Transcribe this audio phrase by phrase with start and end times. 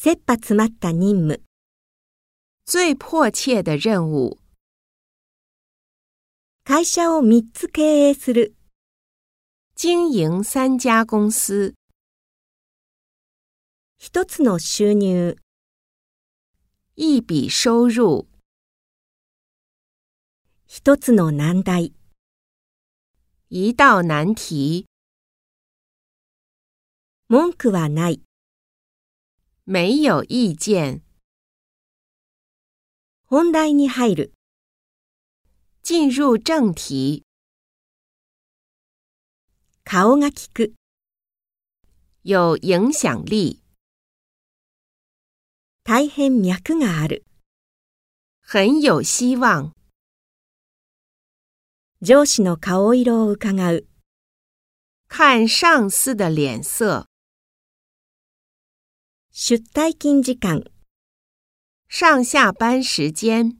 [0.00, 1.40] 切羽詰まった任務。
[2.64, 4.38] 最迫切的任務。
[6.62, 8.54] 会社を三つ経営する。
[9.74, 11.74] 经营三家公司。
[13.98, 15.36] 一つの収入。
[16.94, 18.28] 一笔收入。
[20.68, 21.92] 一つの難題。
[23.50, 24.84] 一道難題。
[27.28, 28.20] 文句はない。
[29.70, 31.02] 没有意见。
[33.28, 34.32] 本題に入る。
[35.82, 37.22] 進入正題。
[39.84, 40.72] 顔が聞く。
[42.24, 43.60] 有影响力。
[45.84, 47.26] 大変脈がある。
[48.40, 49.74] 很有希望。
[52.00, 53.86] 上司の顔色を伺う。
[55.08, 57.07] 看上司的脸色。
[59.40, 60.64] 出退勤時間，
[61.88, 63.58] 上下班時間。